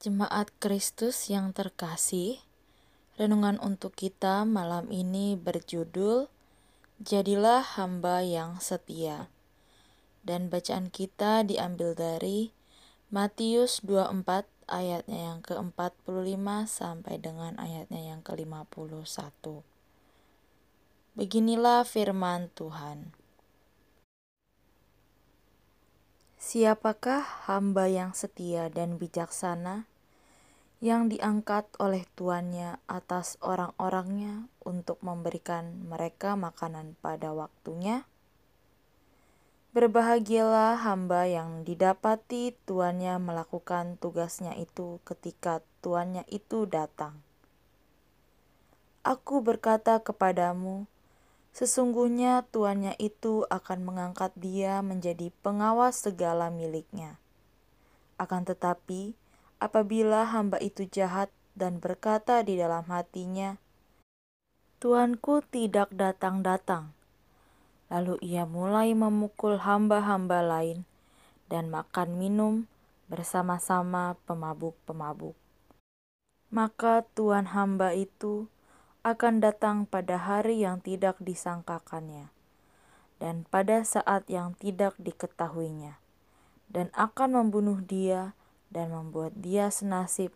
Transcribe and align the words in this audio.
Jemaat 0.00 0.48
Kristus 0.64 1.28
yang 1.28 1.52
terkasih, 1.52 2.40
renungan 3.20 3.60
untuk 3.60 3.92
kita 3.92 4.48
malam 4.48 4.88
ini 4.88 5.36
berjudul 5.36 6.24
Jadilah 7.04 7.60
hamba 7.76 8.24
yang 8.24 8.56
setia. 8.64 9.28
Dan 10.24 10.48
bacaan 10.48 10.88
kita 10.88 11.44
diambil 11.44 11.92
dari 11.92 12.48
Matius 13.12 13.84
24 13.84 14.48
ayatnya 14.72 15.36
yang 15.36 15.44
ke-45 15.44 16.48
sampai 16.64 17.20
dengan 17.20 17.60
ayatnya 17.60 18.00
yang 18.00 18.24
ke-51. 18.24 19.04
Beginilah 21.12 21.84
firman 21.84 22.48
Tuhan. 22.56 23.12
Siapakah 26.40 27.52
hamba 27.52 27.84
yang 27.84 28.16
setia 28.16 28.72
dan 28.72 28.96
bijaksana 28.96 29.84
yang 30.80 31.12
diangkat 31.12 31.68
oleh 31.76 32.08
tuannya 32.16 32.80
atas 32.88 33.36
orang-orangnya 33.44 34.48
untuk 34.64 34.96
memberikan 35.04 35.84
mereka 35.84 36.40
makanan 36.40 36.96
pada 37.04 37.36
waktunya? 37.36 38.08
Berbahagialah 39.76 40.82
hamba 40.82 41.30
yang 41.30 41.62
didapati 41.62 42.56
tuannya 42.66 43.20
melakukan 43.22 44.00
tugasnya 44.00 44.56
itu 44.56 44.98
ketika 45.06 45.62
tuannya 45.84 46.24
itu 46.32 46.66
datang. 46.66 47.20
Aku 49.04 49.44
berkata 49.44 50.02
kepadamu, 50.02 50.90
Sesungguhnya 51.50 52.46
tuannya 52.54 52.94
itu 53.02 53.42
akan 53.50 53.82
mengangkat 53.82 54.30
dia 54.38 54.78
menjadi 54.86 55.34
pengawas 55.42 55.98
segala 55.98 56.46
miliknya. 56.46 57.18
Akan 58.22 58.46
tetapi, 58.46 59.18
apabila 59.60 60.24
hamba 60.24 60.56
itu 60.58 60.88
jahat 60.88 61.28
dan 61.52 61.78
berkata 61.78 62.40
di 62.40 62.56
dalam 62.56 62.88
hatinya, 62.88 63.60
"Tuanku 64.80 65.44
tidak 65.52 65.92
datang-datang," 65.92 66.96
lalu 67.92 68.16
ia 68.24 68.48
mulai 68.48 68.96
memukul 68.96 69.60
hamba-hamba 69.60 70.40
lain 70.40 70.88
dan 71.52 71.68
makan 71.68 72.16
minum 72.16 72.54
bersama-sama 73.12 74.16
pemabuk-pemabuk. 74.24 75.36
Maka 76.48 77.04
tuan 77.12 77.52
hamba 77.52 77.92
itu 77.92 78.48
akan 79.04 79.44
datang 79.44 79.84
pada 79.84 80.16
hari 80.16 80.64
yang 80.64 80.80
tidak 80.80 81.20
disangkakannya, 81.20 82.32
dan 83.20 83.44
pada 83.50 83.84
saat 83.84 84.24
yang 84.32 84.56
tidak 84.56 84.96
diketahuinya, 84.96 86.00
dan 86.72 86.88
akan 86.96 87.36
membunuh 87.36 87.82
dia 87.82 88.38
dan 88.70 88.94
membuat 88.94 89.34
dia 89.36 89.68
senasib 89.68 90.34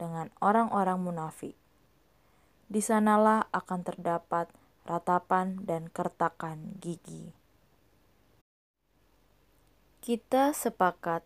dengan 0.00 0.32
orang-orang 0.40 0.98
munafik. 1.00 1.54
Di 2.66 2.80
sanalah 2.80 3.46
akan 3.52 3.80
terdapat 3.84 4.48
ratapan 4.88 5.62
dan 5.62 5.92
kertakan 5.92 6.80
gigi. 6.80 7.30
Kita 10.04 10.52
sepakat 10.52 11.24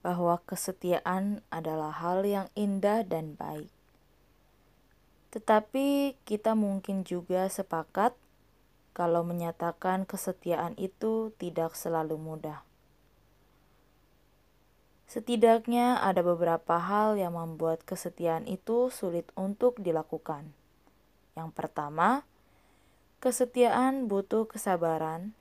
bahwa 0.00 0.40
kesetiaan 0.44 1.44
adalah 1.52 1.92
hal 1.92 2.24
yang 2.24 2.48
indah 2.56 3.04
dan 3.04 3.36
baik 3.36 3.68
tetapi 5.28 6.16
kita 6.24 6.56
mungkin 6.56 7.04
juga 7.04 7.52
sepakat 7.52 8.16
kalau 8.96 9.22
menyatakan 9.22 10.08
kesetiaan 10.08 10.72
itu 10.80 11.36
tidak 11.36 11.76
selalu 11.76 12.16
mudah. 12.16 12.64
Setidaknya 15.08 16.04
ada 16.04 16.20
beberapa 16.20 16.76
hal 16.76 17.16
yang 17.16 17.32
membuat 17.32 17.80
kesetiaan 17.88 18.44
itu 18.44 18.92
sulit 18.92 19.24
untuk 19.40 19.80
dilakukan. 19.80 20.52
Yang 21.32 21.50
pertama, 21.56 22.28
kesetiaan 23.24 24.04
butuh 24.04 24.44
kesabaran, 24.44 25.32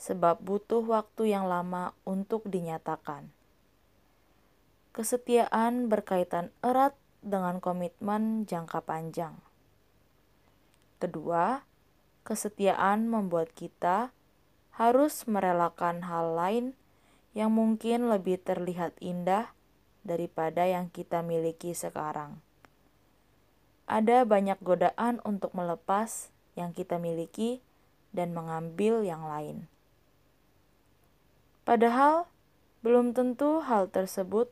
sebab 0.00 0.40
butuh 0.40 0.80
waktu 0.80 1.36
yang 1.36 1.44
lama 1.44 1.92
untuk 2.08 2.48
dinyatakan. 2.48 3.28
Kesetiaan 4.96 5.92
berkaitan 5.92 6.48
erat 6.64 6.96
dengan 7.20 7.60
komitmen 7.60 8.48
jangka 8.48 8.80
panjang. 8.80 9.36
Kedua, 10.96 11.68
kesetiaan 12.24 13.12
membuat 13.12 13.52
kita 13.52 14.08
harus 14.72 15.28
merelakan 15.28 16.08
hal 16.08 16.32
lain 16.32 16.66
yang 17.32 17.52
mungkin 17.52 18.12
lebih 18.12 18.40
terlihat 18.40 18.92
indah 19.00 19.52
daripada 20.04 20.68
yang 20.68 20.92
kita 20.92 21.24
miliki 21.24 21.72
sekarang. 21.72 22.40
Ada 23.88 24.24
banyak 24.28 24.60
godaan 24.60 25.18
untuk 25.24 25.56
melepas 25.56 26.32
yang 26.56 26.76
kita 26.76 27.00
miliki 27.00 27.64
dan 28.12 28.36
mengambil 28.36 29.00
yang 29.00 29.24
lain. 29.24 29.66
Padahal, 31.64 32.28
belum 32.82 33.14
tentu 33.14 33.62
hal 33.62 33.88
tersebut 33.88 34.50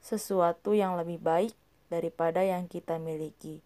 sesuatu 0.00 0.72
yang 0.72 0.94
lebih 0.94 1.18
baik 1.18 1.52
daripada 1.90 2.40
yang 2.46 2.70
kita 2.70 2.96
miliki. 2.96 3.60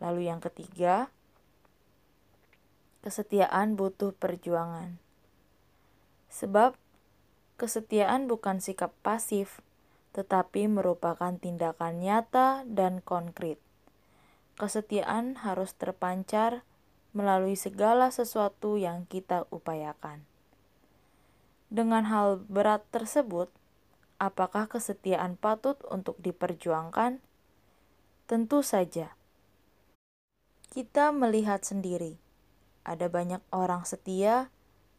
Lalu, 0.00 0.32
yang 0.32 0.40
ketiga, 0.40 1.12
kesetiaan 3.04 3.76
butuh 3.76 4.16
perjuangan, 4.16 4.96
sebab 6.32 6.74
kesetiaan 7.58 8.30
bukan 8.30 8.62
sikap 8.62 8.94
pasif, 9.04 9.60
tetapi 10.14 10.70
merupakan 10.70 11.34
tindakan 11.36 12.00
nyata 12.00 12.62
dan 12.64 13.02
konkret. 13.02 13.58
Kesetiaan 14.56 15.42
harus 15.42 15.74
terpancar 15.74 16.62
melalui 17.12 17.58
segala 17.58 18.14
sesuatu 18.14 18.78
yang 18.78 19.04
kita 19.10 19.44
upayakan. 19.50 20.22
Dengan 21.68 22.08
hal 22.08 22.40
berat 22.48 22.86
tersebut, 22.94 23.52
Apakah 24.18 24.66
kesetiaan 24.66 25.38
patut 25.38 25.78
untuk 25.86 26.18
diperjuangkan? 26.18 27.22
Tentu 28.26 28.66
saja. 28.66 29.14
Kita 30.74 31.14
melihat 31.14 31.62
sendiri, 31.62 32.18
ada 32.82 33.06
banyak 33.06 33.38
orang 33.54 33.86
setia 33.86 34.50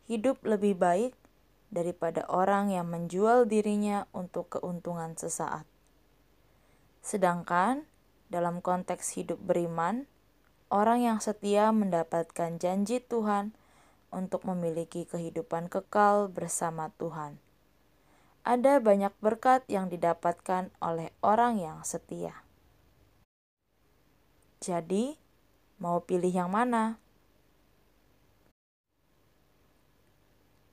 hidup 0.08 0.40
lebih 0.47 0.80
baik 0.80 1.12
daripada 1.69 2.25
orang 2.30 2.74
yang 2.74 2.90
menjual 2.90 3.46
dirinya 3.46 4.09
untuk 4.13 4.57
keuntungan 4.57 5.13
sesaat. 5.18 5.66
Sedangkan 7.02 7.85
dalam 8.30 8.62
konteks 8.62 9.18
hidup 9.18 9.41
beriman, 9.41 10.06
orang 10.74 11.06
yang 11.06 11.19
setia 11.22 11.74
mendapatkan 11.74 12.58
janji 12.62 13.02
Tuhan 13.02 13.53
untuk 14.13 14.46
memiliki 14.46 15.06
kehidupan 15.06 15.69
kekal 15.69 16.29
bersama 16.29 16.90
Tuhan 16.97 17.38
ada 18.50 18.79
banyak 18.79 19.13
berkat 19.19 19.62
yang 19.68 19.91
didapatkan 19.91 20.72
oleh 20.79 21.13
orang 21.22 21.59
yang 21.62 21.85
setia. 21.85 22.34
Jadi, 24.59 25.16
mau 25.79 26.03
pilih 26.03 26.34
yang 26.34 26.52
mana? 26.52 27.00